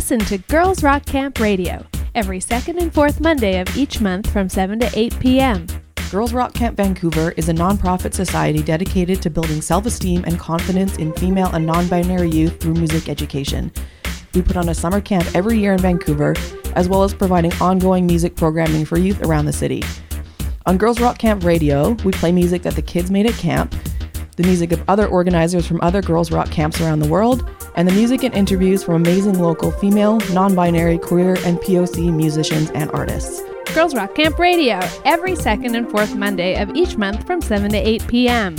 [0.00, 4.48] Listen to Girls Rock Camp Radio every second and fourth Monday of each month from
[4.48, 5.66] 7 to 8 p.m.
[6.10, 10.96] Girls Rock Camp Vancouver is a nonprofit society dedicated to building self esteem and confidence
[10.96, 13.70] in female and non binary youth through music education.
[14.32, 16.34] We put on a summer camp every year in Vancouver,
[16.76, 19.82] as well as providing ongoing music programming for youth around the city.
[20.64, 23.74] On Girls Rock Camp Radio, we play music that the kids made at camp,
[24.40, 27.46] the music of other organizers from other Girls Rock camps around the world,
[27.76, 32.70] and the music and interviews from amazing local female, non binary, queer, and POC musicians
[32.70, 33.42] and artists.
[33.74, 37.76] Girls Rock Camp Radio every second and fourth Monday of each month from 7 to
[37.76, 38.56] 8 p.m.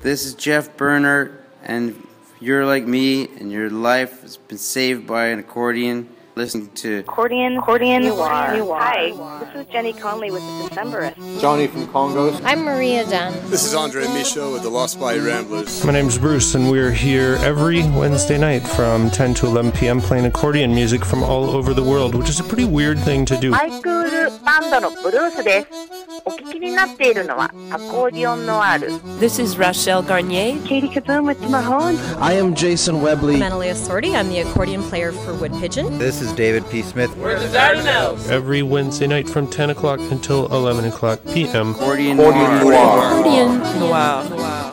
[0.00, 5.06] This is Jeff Berner, and if you're like me and your life has been saved
[5.06, 6.08] by an accordion,
[6.40, 8.78] listening to Accordion, Accordion Noir.
[8.78, 9.10] Hi,
[9.44, 11.38] this is Jenny Conlee with the Decemberists.
[11.38, 12.32] Johnny from Congo.
[12.44, 13.34] I'm Maria Dunn.
[13.50, 15.84] This is Andre Michot with the Lost Bayou Ramblers.
[15.84, 20.00] My name's Bruce, and we're here every Wednesday night from 10 to 11 p.m.
[20.00, 23.36] playing accordion music from all over the world, which is a pretty weird thing to
[23.36, 23.52] do.
[26.24, 28.88] お聞きになっているのはアコーディオンノワール
[29.18, 33.74] This is Rachelle Garniez Katie Kaboom with the Mahone I am Jason Webley I'm Analia
[33.74, 36.82] Sordi I'm the accordion player for Wood Pigeon This is David P.
[36.82, 37.10] Smith.
[38.30, 41.70] Every Wednesday night from 10 o'clock until 11 o'clock p.m.
[41.74, 43.22] accordion, Accordion noir.
[43.78, 44.24] noir.
[44.38, 44.72] Wow.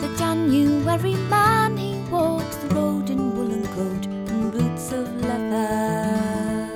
[0.00, 6.68] The January man, he walks the road in woolen coat and boots of leather.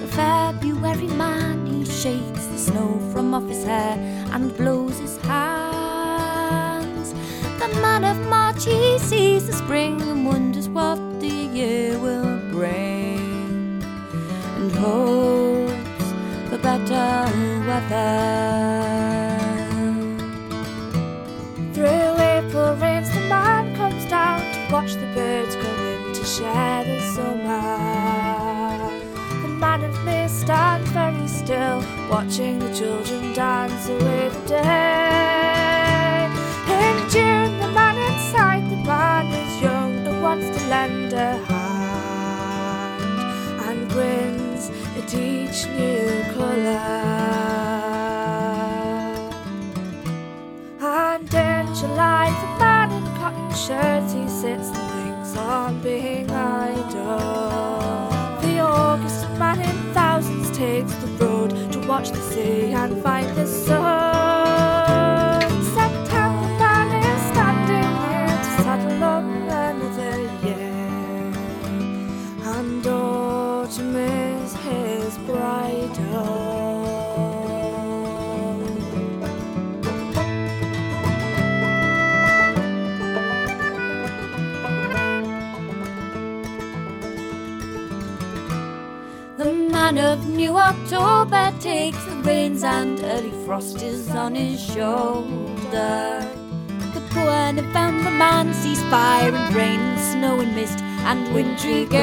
[0.00, 3.96] The February man, he shakes the snow from off his hair
[4.32, 4.90] and blows his hands.
[4.90, 4.91] The
[7.82, 13.82] man of March, he sees the spring and wonders what the year will bring
[14.56, 16.06] and hopes
[16.48, 17.26] for better
[17.66, 18.12] weather.
[21.74, 26.84] Through April rains, the man comes down to watch the birds come in to share
[26.84, 28.78] the summer.
[29.42, 34.91] The man of May stands very still, watching the children dance away the day.
[40.34, 43.02] Wants to lend a hand
[43.68, 46.78] and grins at each new colour.
[50.80, 58.08] And in July, the man in cotton shirts, he sits and thinks on being idle.
[58.40, 63.46] The August man in thousands takes the road to watch the sea and find the
[63.46, 64.21] sun.
[89.98, 96.26] Of New October takes the reins and early frost is on his shoulder.
[96.94, 102.02] The poor November man sees fire and rain and snow and mist and wintry gale.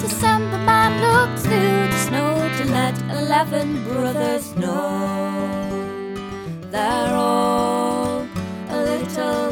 [0.00, 6.14] December man looks through the snow to let eleven brothers know
[6.70, 8.26] they're all
[8.68, 9.47] a little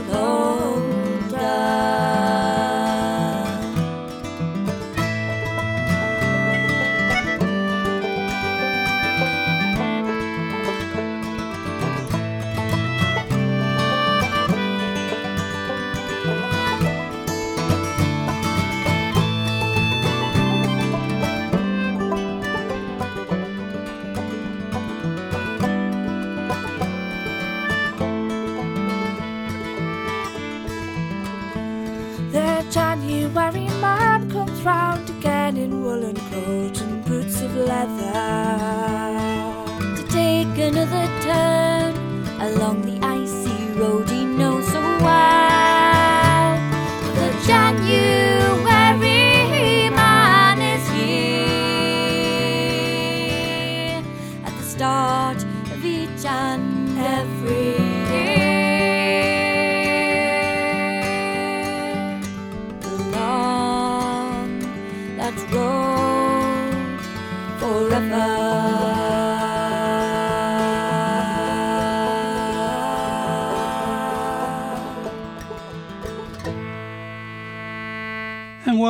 [35.67, 38.86] in woolen coat and boots of leather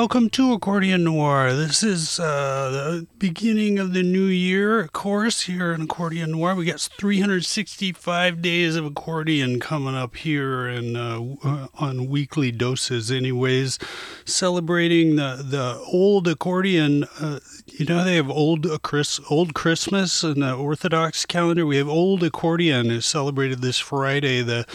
[0.06, 1.52] welcome to Accordion Noir.
[1.52, 6.54] This is uh, the beginning of the new year, of course, here in Accordion Noir.
[6.54, 13.80] We got 365 days of accordion coming up here and uh, on weekly doses, anyways,
[14.24, 17.02] celebrating the, the old accordion.
[17.18, 21.66] Uh, you know, they have old, uh, Chris, old Christmas in the Orthodox calendar.
[21.66, 24.42] We have old accordion is celebrated this Friday.
[24.42, 24.66] The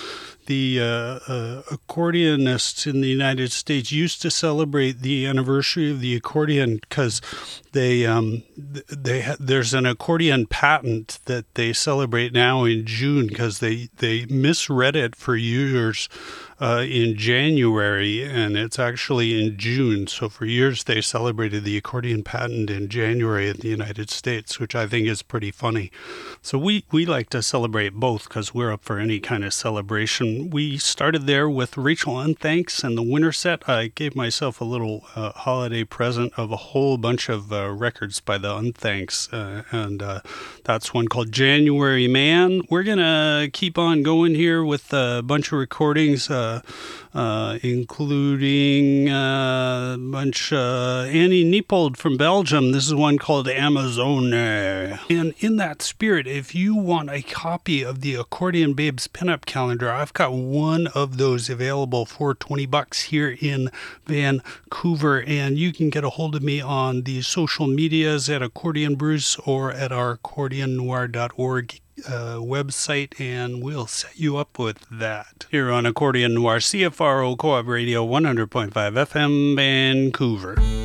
[0.52, 6.14] the uh, uh, accordionists in the United States used to celebrate the anniversary of the
[6.14, 7.22] accordion because
[7.72, 13.60] they um, they ha- there's an accordion patent that they celebrate now in June because
[13.60, 16.10] they they misread it for years
[16.62, 20.06] uh, in January and it's actually in June.
[20.06, 24.76] So for years they celebrated the accordion patent in January in the United States, which
[24.76, 25.92] I think is pretty funny.
[26.42, 30.52] So we we like to celebrate both because we're up for any kind of celebration.
[30.52, 33.68] We started there with Rachel Unthanks and the Winterset.
[33.68, 38.20] I gave myself a little uh, holiday present of a whole bunch of uh, records
[38.20, 40.22] by the Unthanks, uh, and uh,
[40.64, 42.62] that's one called January Man.
[42.70, 46.30] We're gonna keep on going here with a bunch of recordings.
[46.52, 46.62] Uh,
[47.14, 52.72] uh, including uh, a bunch Annie Niepold from Belgium.
[52.72, 54.98] This is one called Amazone.
[55.10, 59.92] And in that spirit, if you want a copy of the Accordion Babes pinup calendar,
[59.92, 63.70] I've got one of those available for 20 bucks here in
[64.06, 65.22] Vancouver.
[65.22, 69.36] And you can get a hold of me on the social medias at Accordion Bruce
[69.40, 75.46] or at our accordionnoir.org uh, website and we'll set you up with that.
[75.52, 80.81] Here on Accordion Noir, CFRO Co op Radio 100.5 FM, Vancouver.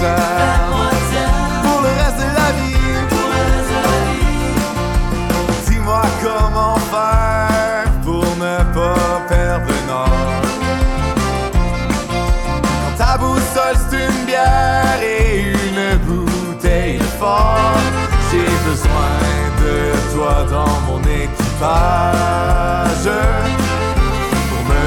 [0.00, 2.76] Pour le reste de la vie.
[5.66, 10.42] Dis-moi comment faire pour ne pas perdre le nord.
[12.60, 17.80] Quand ta boussole c'est une bière et une bouteille de fort,
[18.30, 19.14] j'ai besoin
[19.62, 19.74] de
[20.14, 23.08] toi dans mon équipage
[24.48, 24.86] pour me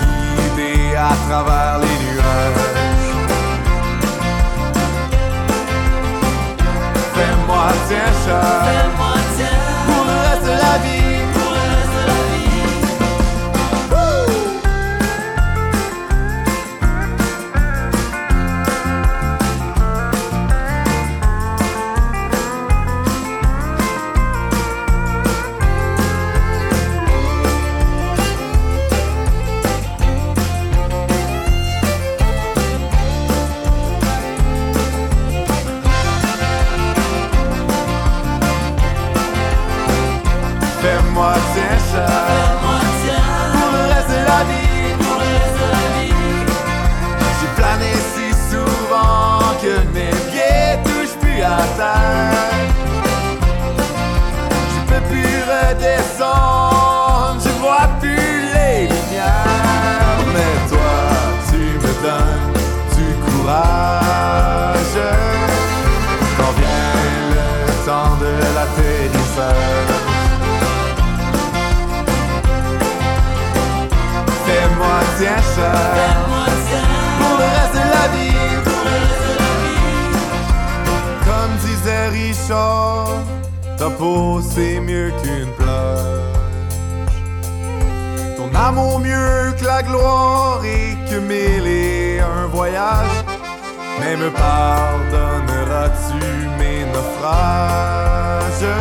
[0.00, 0.98] guider à
[1.28, 1.75] travers
[7.68, 9.05] Fais-moi
[75.56, 76.16] chat
[77.18, 78.44] pour le reste de la vie.
[81.26, 83.08] Comme disait Richard,
[83.78, 86.34] ta peau c'est mieux qu'une plage.
[88.36, 93.16] Ton amour mieux que la gloire et que mille et un voyage.
[94.00, 96.26] Mais me pardonneras-tu
[96.58, 98.74] mes naufrages?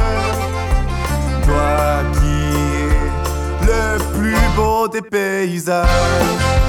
[1.45, 2.37] Toi qui
[2.83, 6.64] es le plus beau des paysages.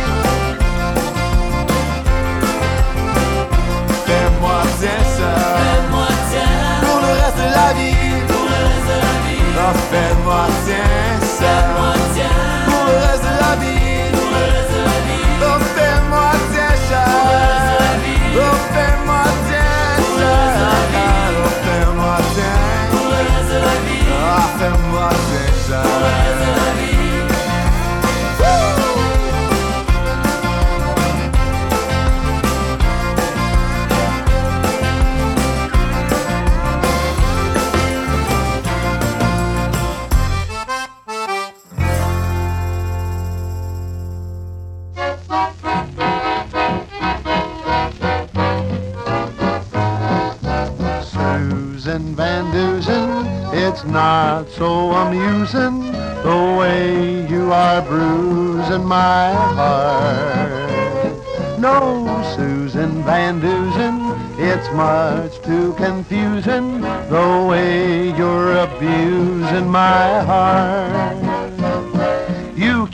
[9.96, 11.15] Fais-moi tiens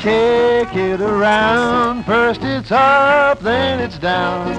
[0.02, 4.52] kick it around, first it's up, then it's down,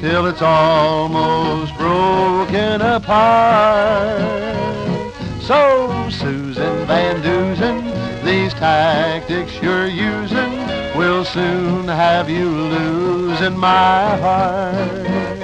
[0.00, 4.18] till it's almost broken apart.
[5.42, 7.84] So, Susan Van Dusen,
[8.24, 10.52] these tactics you're using
[10.96, 15.35] will soon have you losing my heart.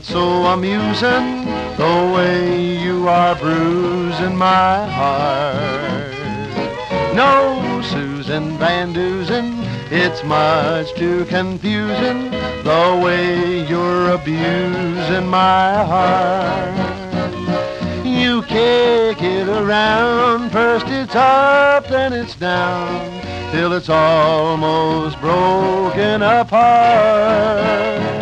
[0.00, 1.44] Not so amusing
[1.76, 6.14] the way you are bruising my heart.
[7.14, 9.58] No, Susan Van Dusen,
[9.90, 12.30] It's much too confusing
[12.62, 16.76] the way you're abusing my heart.
[18.06, 23.20] You kick it around, first it's up, then it's down,
[23.52, 28.19] till it's almost broken apart.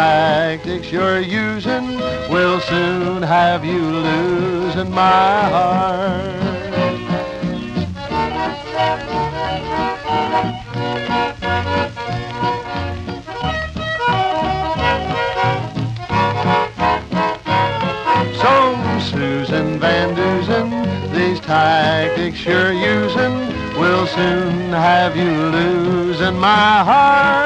[0.00, 1.86] Tactics you're using
[2.32, 6.40] will soon have you losing my heart.
[18.42, 18.52] So,
[19.12, 20.68] Susan Van Dusen,
[21.12, 23.34] these tactics you're using
[23.78, 27.39] will soon have you losing my heart.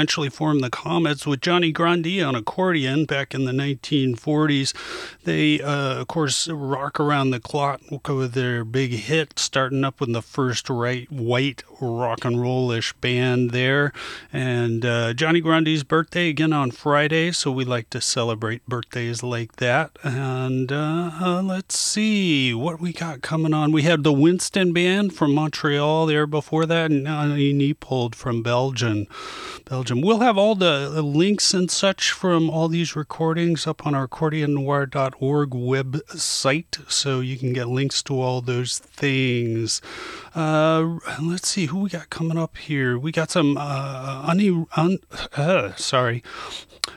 [0.00, 4.72] Eventually formed the Comets with Johnny Grande on accordion back in the 1940s.
[5.24, 10.10] They, uh, of course, rock around the clock with their big hit, starting up with
[10.14, 13.92] the first right white rock and rollish band there.
[14.32, 19.56] And uh, Johnny Grande's birthday again on Friday, so we like to celebrate birthdays like
[19.56, 19.90] that.
[20.02, 23.70] And uh, uh, let's see what we got coming on.
[23.70, 29.06] We had the Winston Band from Montreal there before that, and Annie Niepold from Belgium.
[29.66, 29.89] Belgium.
[29.92, 35.50] We'll have all the links and such from all these recordings up on our accordionnoir.org
[35.50, 39.82] website, so you can get links to all those things.
[40.34, 42.98] Uh, let's see who we got coming up here.
[42.98, 44.98] We got some uh, Annie, un,
[45.36, 46.22] uh, sorry,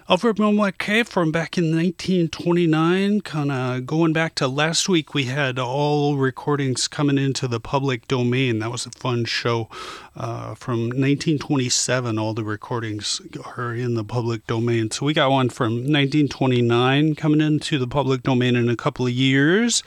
[0.07, 3.21] Alfred Montmarquette from back in 1929.
[3.21, 8.07] Kind of going back to last week, we had all recordings coming into the public
[8.07, 8.59] domain.
[8.59, 9.69] That was a fun show
[10.15, 12.19] uh, from 1927.
[12.19, 13.21] All the recordings
[13.57, 14.91] are in the public domain.
[14.91, 19.11] So we got one from 1929 coming into the public domain in a couple of
[19.11, 19.83] years.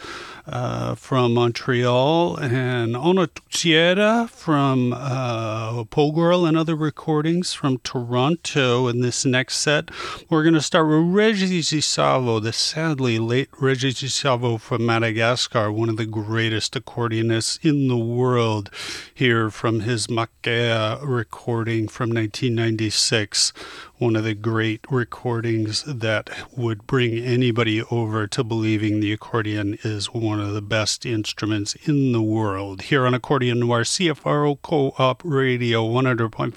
[0.48, 8.86] Uh, from Montreal, and Ona Tutiera from uh, Pogirl and other recordings from Toronto.
[8.86, 9.90] In this next set,
[10.30, 15.88] we're going to start with Regis Gizavo, the sadly late Regis Gizavo from Madagascar, one
[15.88, 18.70] of the greatest accordionists in the world,
[19.12, 23.52] here from his Mikea recording from 1996
[23.98, 30.06] one of the great recordings that would bring anybody over to believing the accordion is
[30.06, 32.82] one of the best instruments in the world.
[32.82, 36.54] Here on Accordion Noir, CFRO Co op Radio 100.5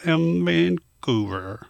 [0.00, 1.66] FM Vancouver.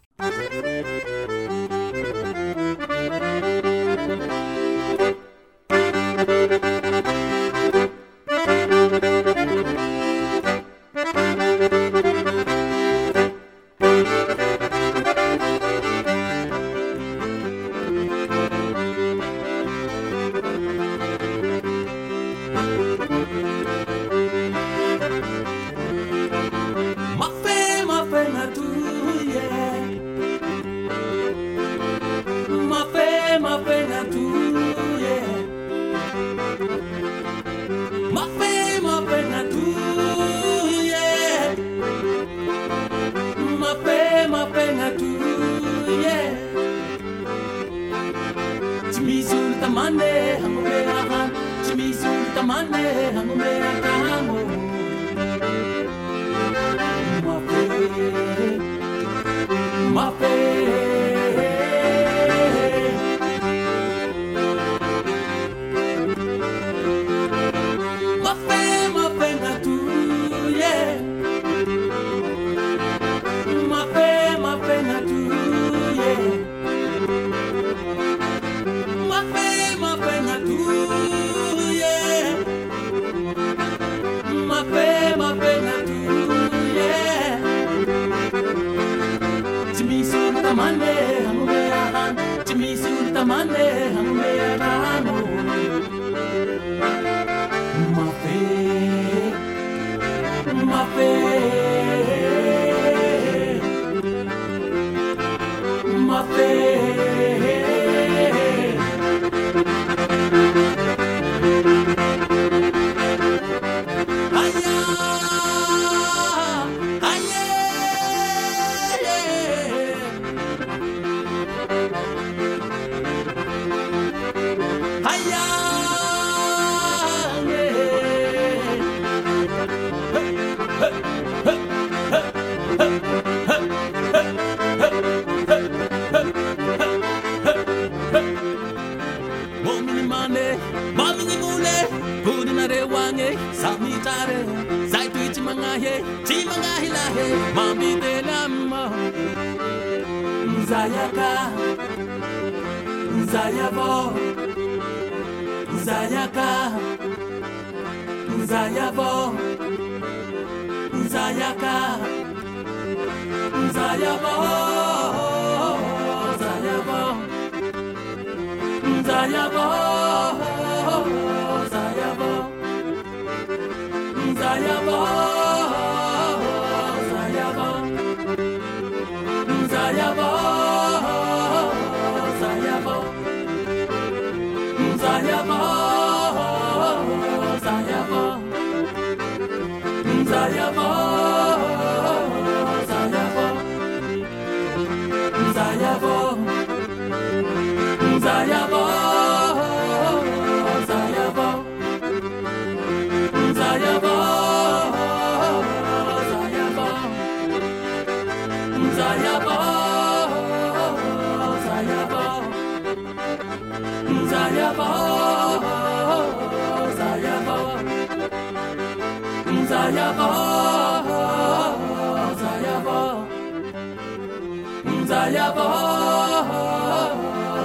[224.84, 225.68] nzayaba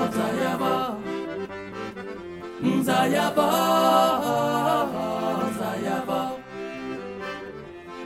[0.06, 0.74] nzayaba
[2.64, 3.48] nzayaba
[5.50, 6.20] nzayaba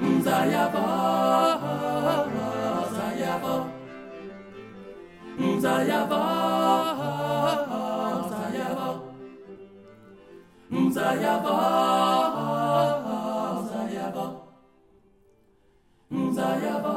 [0.02, 0.86] nzayaba
[2.93, 3.56] nzayaba
[5.39, 6.21] nzayaba
[8.23, 8.89] nzayaba
[10.71, 11.58] nzayaba
[13.62, 14.26] nzayaba
[16.12, 16.95] nzayaba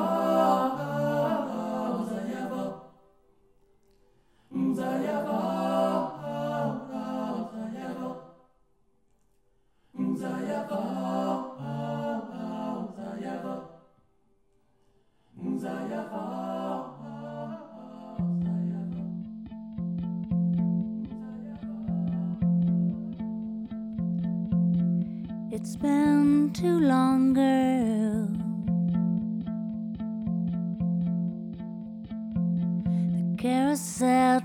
[4.86, 5.55] Jaya Bharat.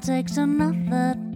[0.02, 1.31] takes another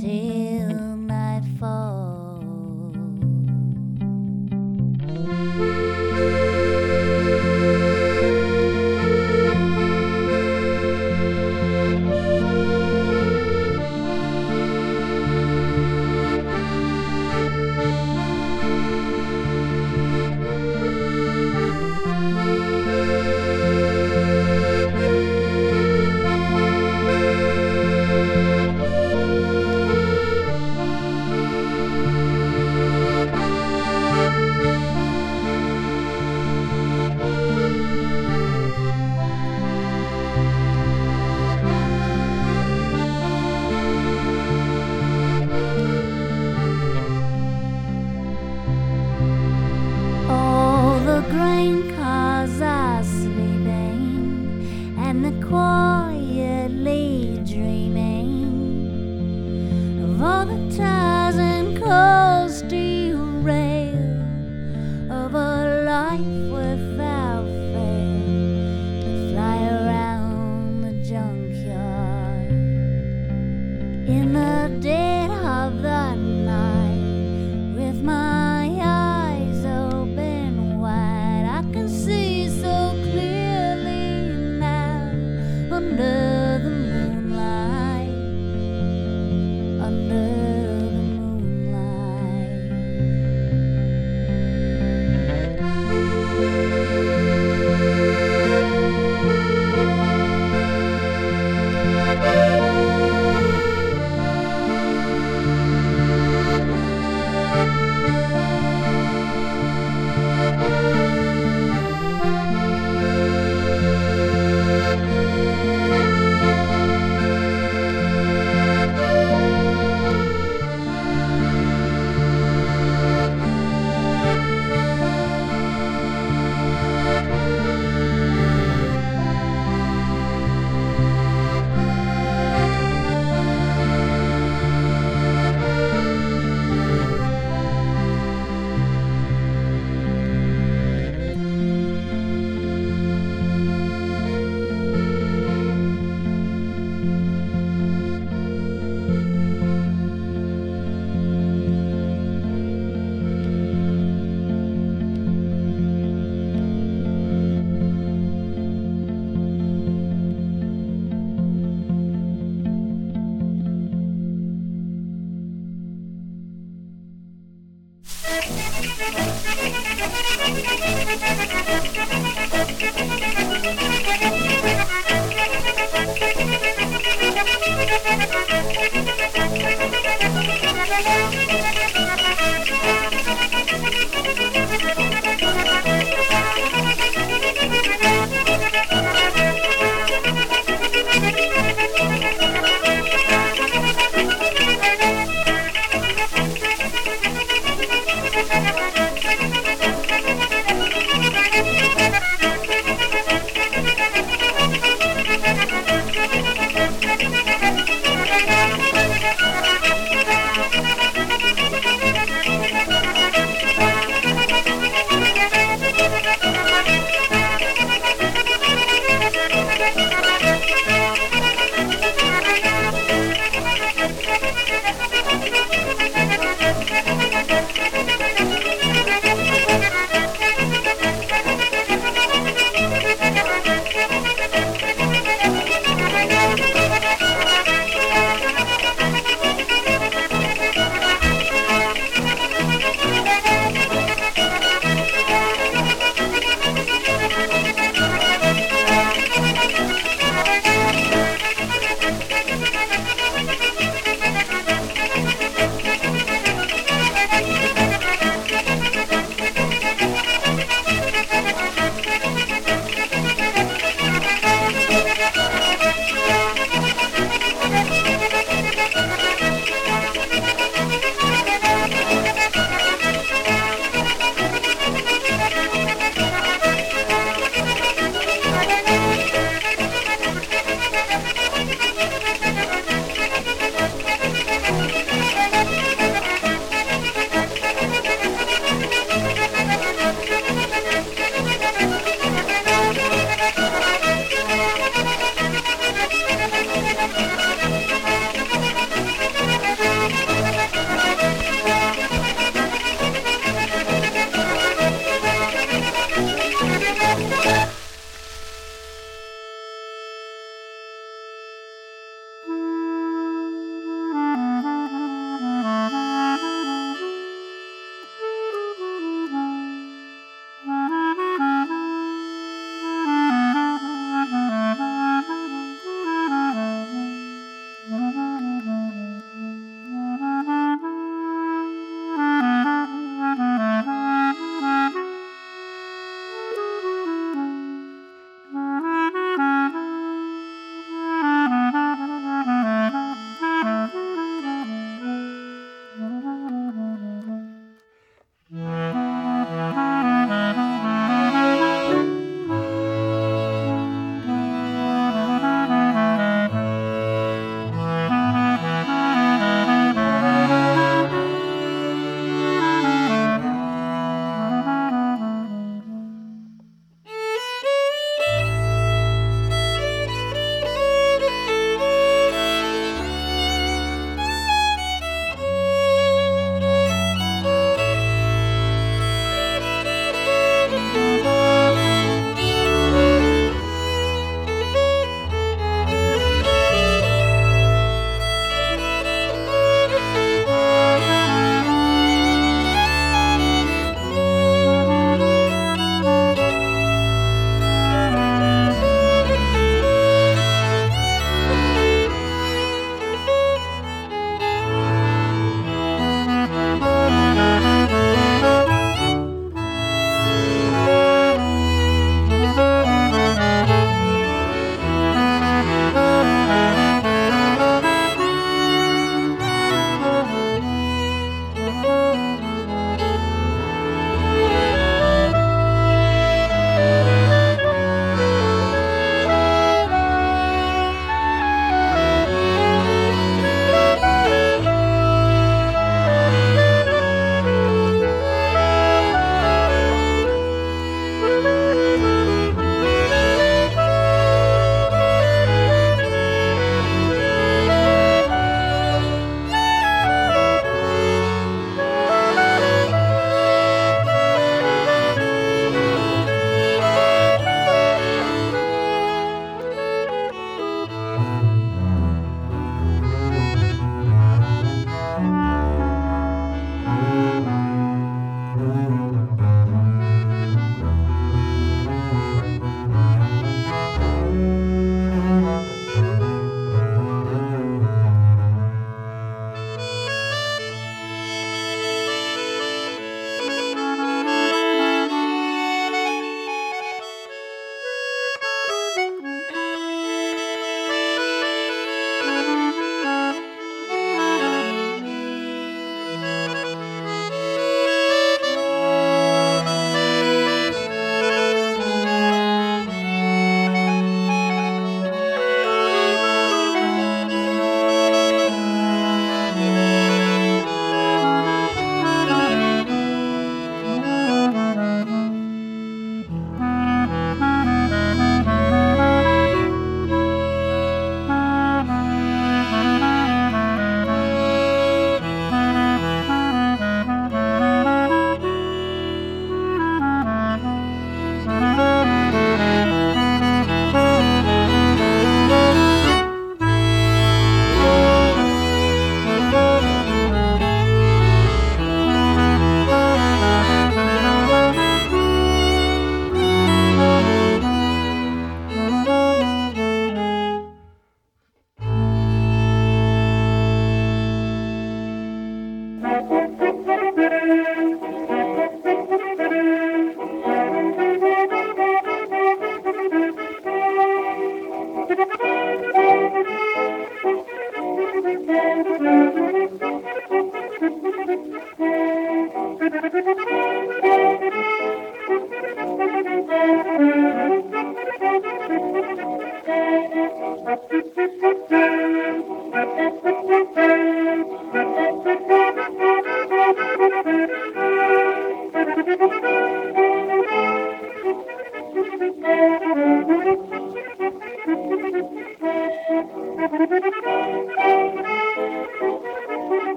[0.00, 2.09] till nightfall.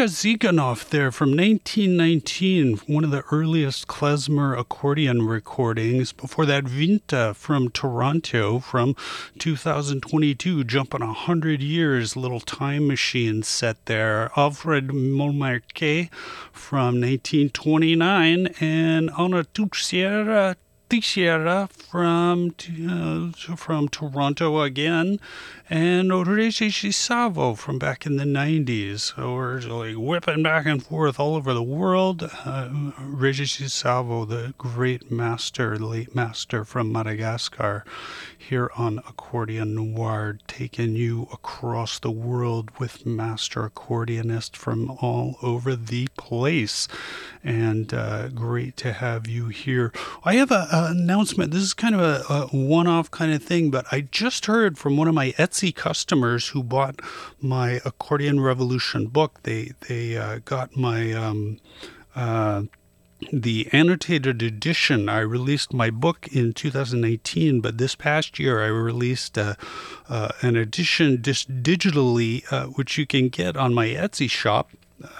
[0.00, 6.10] Mishka Ziganoff there from 1919, one of the earliest klezmer accordion recordings.
[6.10, 8.96] Before that, Vinta from Toronto from
[9.38, 14.30] 2022, jumping 100 years, little time machine set there.
[14.38, 16.10] Alfred Montmarquette
[16.50, 20.56] from 1929, and Ana Tuxiera
[20.90, 22.52] Teixeira from
[22.88, 25.20] uh, from Toronto again,
[25.68, 29.14] and Regis Gizavo from back in the 90s.
[29.14, 32.28] So we're like whipping back and forth all over the world.
[32.44, 37.84] Uh, Regis Gizavo, the great master, late master from Madagascar,
[38.36, 45.76] here on Accordion Noir, taking you across the world with master accordionists from all over
[45.76, 46.88] the place.
[47.42, 49.92] And uh, great to have you here.
[50.24, 51.52] I have an announcement.
[51.52, 54.76] This is kind of a, a one off kind of thing, but I just heard
[54.76, 57.00] from one of my Etsy customers who bought
[57.40, 59.40] my Accordion Revolution book.
[59.44, 61.12] They, they uh, got my.
[61.12, 61.58] Um,
[62.14, 62.64] uh,
[63.32, 65.08] the annotated edition.
[65.08, 69.54] I released my book in 2018, but this past year I released uh,
[70.08, 74.70] uh, an edition just digitally, uh, which you can get on my Etsy shop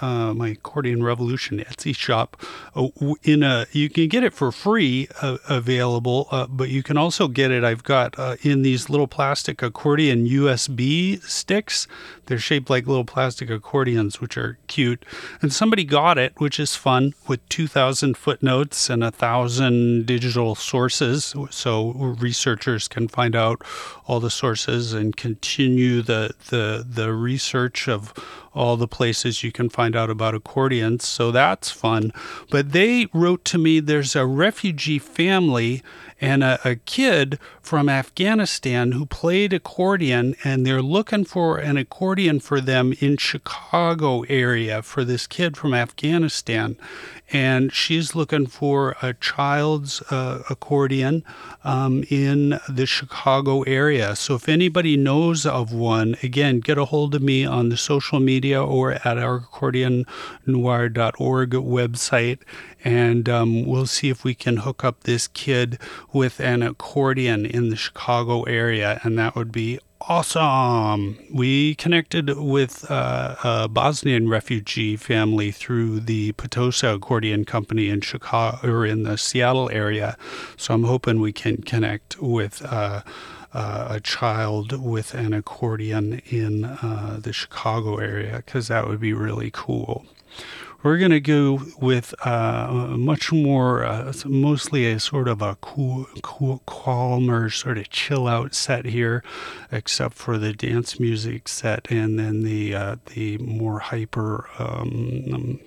[0.01, 2.41] uh, my accordion revolution etsy shop
[2.75, 2.87] uh,
[3.23, 7.27] in a you can get it for free uh, available uh, but you can also
[7.27, 11.87] get it i've got uh, in these little plastic accordion usb sticks
[12.31, 15.03] they're shaped like little plastic accordions which are cute
[15.41, 21.35] and somebody got it which is fun with 2000 footnotes and a thousand digital sources
[21.49, 23.61] so researchers can find out
[24.07, 28.13] all the sources and continue the the the research of
[28.53, 31.07] all the places you can find out about accordions.
[31.07, 32.11] So that's fun.
[32.49, 35.81] But they wrote to me there's a refugee family
[36.21, 42.39] and a, a, kid from Afghanistan who played accordion, and they're looking for an accordion
[42.39, 46.77] for them in Chicago area for this kid from Afghanistan,
[47.31, 51.23] and she's looking for a child's uh, accordion
[51.63, 54.13] um, in the Chicago area.
[54.15, 58.19] So if anybody knows of one, again, get a hold of me on the social
[58.19, 62.39] media or at our accordionnoir.org website
[62.83, 65.77] and um, we'll see if we can hook up this kid
[66.11, 71.17] with an accordion in the Chicago area, and that would be awesome.
[71.31, 78.67] We connected with uh, a Bosnian refugee family through the Petosa Accordion Company in Chicago
[78.67, 80.17] or in the Seattle area,
[80.57, 82.61] so I'm hoping we can connect with.
[82.63, 83.01] Uh,
[83.53, 89.11] uh, a child with an accordion in uh, the Chicago area because that would be
[89.11, 90.05] really cool.
[90.83, 96.07] We're going to go with uh, much more, uh, mostly a sort of a cool,
[96.23, 99.23] cool, calmer, sort of chill out set here,
[99.71, 104.49] except for the dance music set and then the uh, the more hyper.
[104.57, 105.59] Um,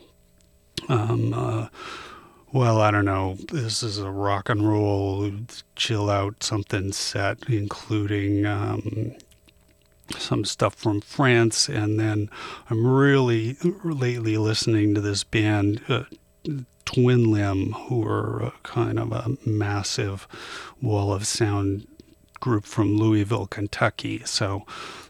[0.88, 1.68] um, uh,
[2.52, 3.36] well, I don't know.
[3.52, 5.30] This is a rock and roll,
[5.76, 9.12] chill out something set, including um,
[10.18, 12.30] some stuff from France, and then
[12.70, 16.04] I'm really lately listening to this band, uh,
[16.84, 20.28] Twin Limb, who are kind of a massive
[20.80, 21.86] wall of sound
[22.40, 24.22] group from Louisville, Kentucky.
[24.26, 24.66] So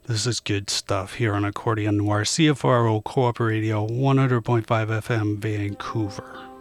[0.06, 6.53] this is good stuff here on Accordion Noir, CFRO Co-op Radio, 100.5 FM, Vancouver.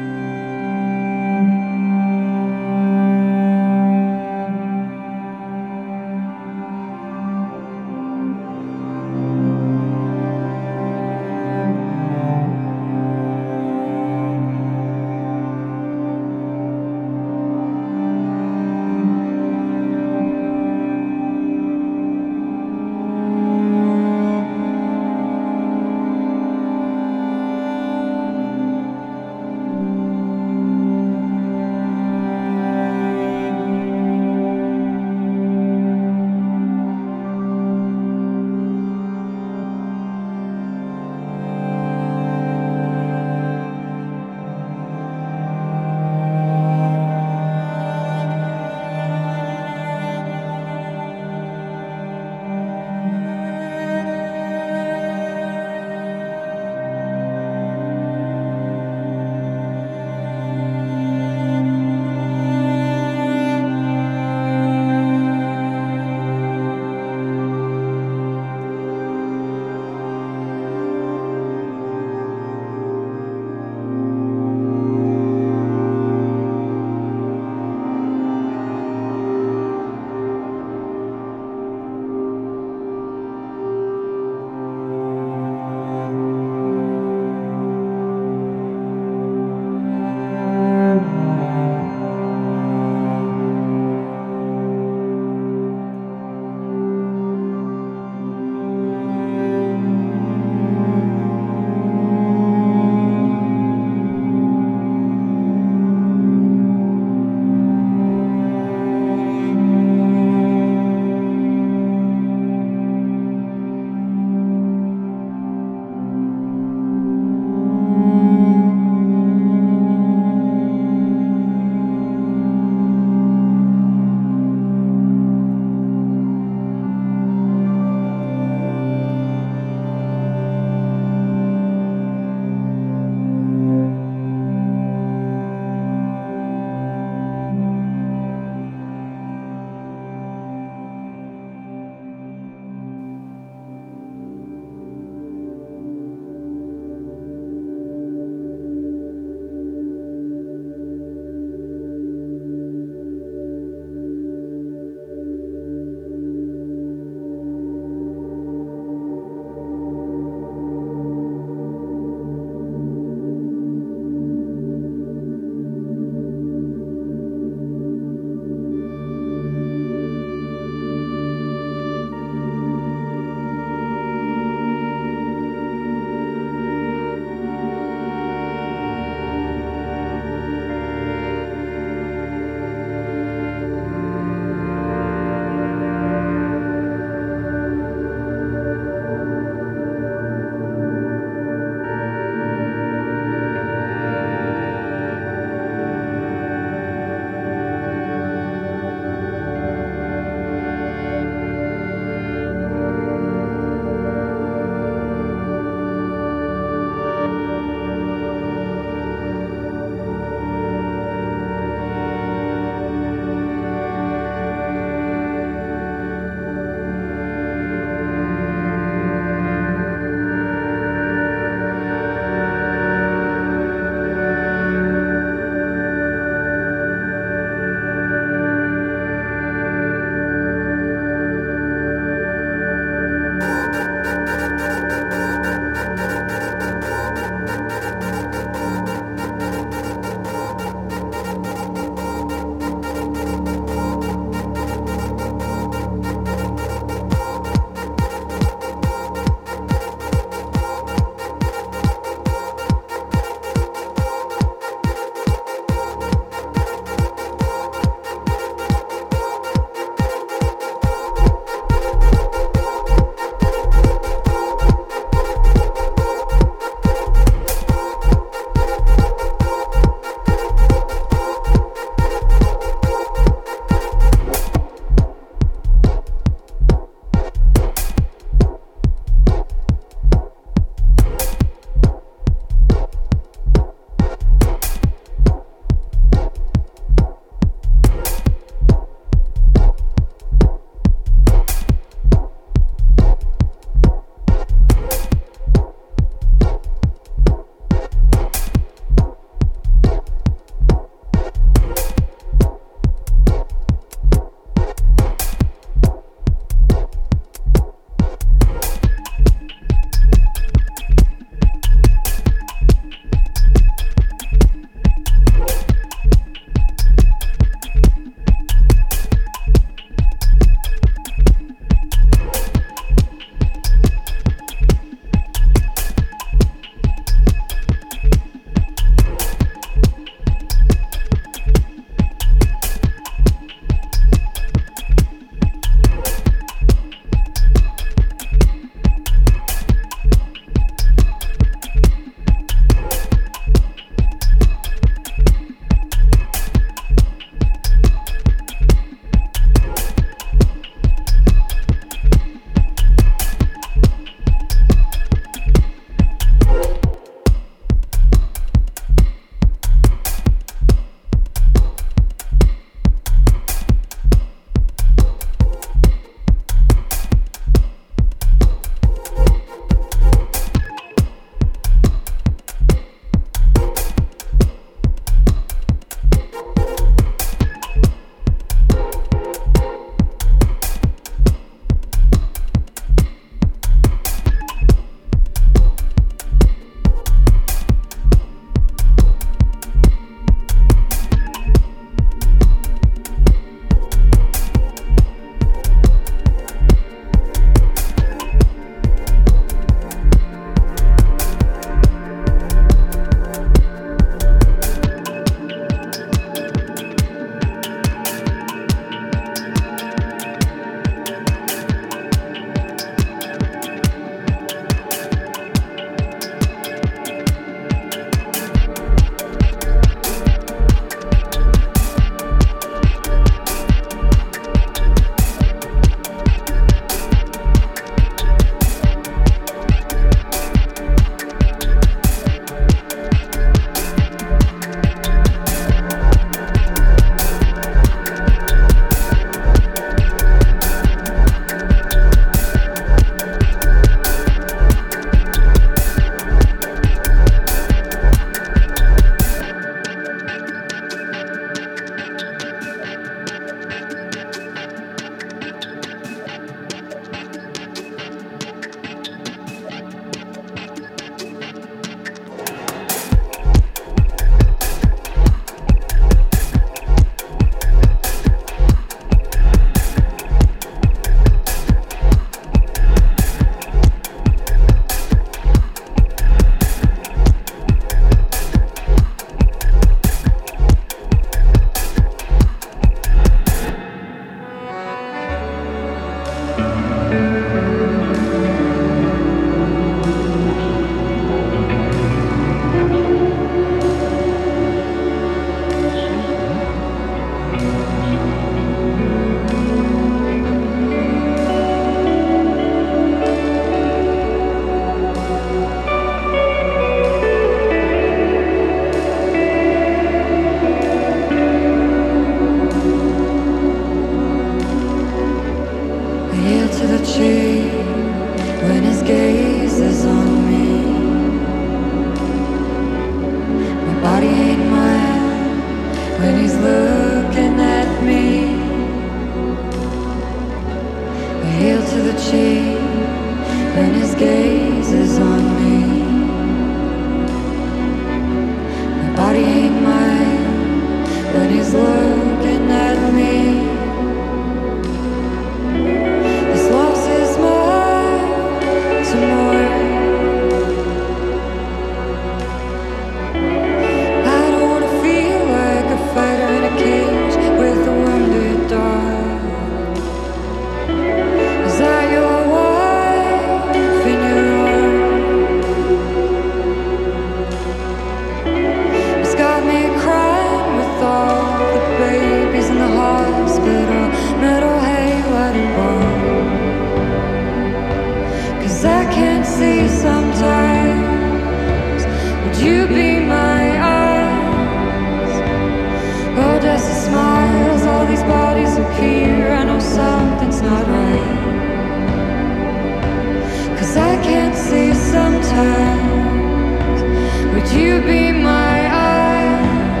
[597.76, 600.00] Would you be my eyes?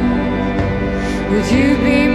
[1.30, 2.05] Would you be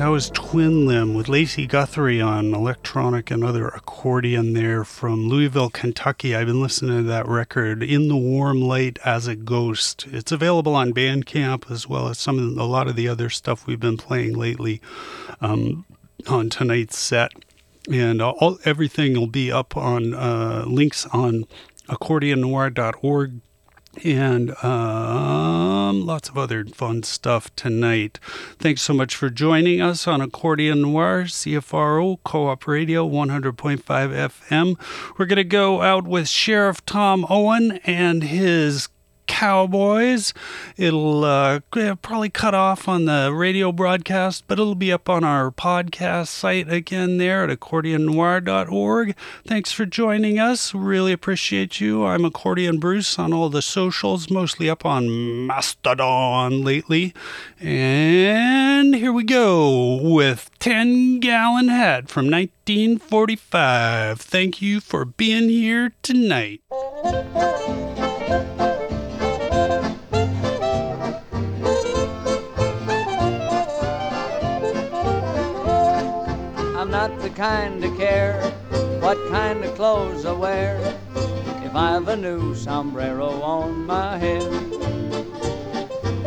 [0.00, 5.68] That was Twin Limb with Lacey Guthrie on electronic and other accordion there from Louisville,
[5.68, 6.34] Kentucky.
[6.34, 10.06] I've been listening to that record, In the Warm Light as a Ghost.
[10.10, 13.66] It's available on Bandcamp as well as some of a lot of the other stuff
[13.66, 14.80] we've been playing lately
[15.42, 15.84] um,
[16.26, 17.32] on tonight's set.
[17.92, 21.44] And all, everything will be up on uh, links on
[21.90, 23.42] accordionnoir.org
[24.04, 28.18] and um, lots of other fun stuff tonight.
[28.58, 34.76] Thanks so much for joining us on Accordion Noir, CFRO, Co op Radio 100.5 FM.
[35.18, 38.88] We're going to go out with Sheriff Tom Owen and his
[39.30, 40.34] Cowboys.
[40.76, 45.52] It'll uh, probably cut off on the radio broadcast, but it'll be up on our
[45.52, 49.14] podcast site again there at accordionnoir.org.
[49.46, 50.74] Thanks for joining us.
[50.74, 52.04] Really appreciate you.
[52.04, 57.14] I'm Accordion Bruce on all the socials, mostly up on Mastodon lately.
[57.60, 64.20] And here we go with 10 Gallon Hat from 1945.
[64.20, 66.62] Thank you for being here tonight.
[77.40, 78.38] Kind of care
[79.00, 80.76] what kind of clothes I wear
[81.64, 84.50] if I've a new sombrero on my head.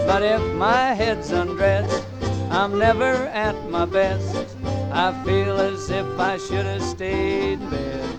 [0.07, 2.03] But if my head's undressed,
[2.49, 4.57] I'm never at my best.
[4.91, 8.17] I feel as if I should have stayed in bed.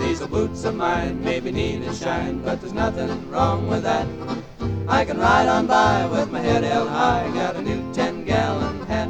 [0.00, 4.08] These old boots of mine maybe need a shine, but there's nothing wrong with that.
[4.88, 8.84] I can ride on by with my head held high, got a new 10 gallon
[8.86, 9.08] hat.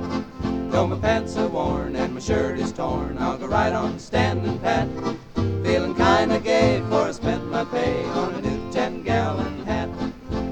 [0.71, 4.57] Though my pants are worn and my shirt is torn, I'll go right on standing
[4.61, 4.87] pat.
[5.65, 9.89] Feeling kinda gay for I spent my pay on a new 10 gallon hat.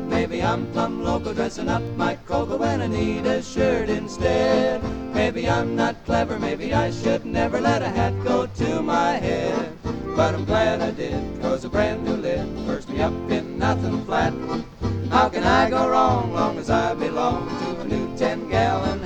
[0.08, 4.82] Maybe I'm plumb local dressing up my cocoa when I need a shirt instead.
[5.14, 9.70] Maybe I'm not clever, maybe I should never let a hat go to my head.
[10.16, 14.04] But I'm glad I did, cause a brand new lid perks me up in nothing
[14.04, 14.34] flat.
[15.10, 18.97] How can I go wrong, long as I belong to a new 10 gallon